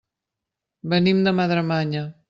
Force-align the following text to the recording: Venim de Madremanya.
Venim 0.95 1.23
de 1.29 1.37
Madremanya. 1.41 2.07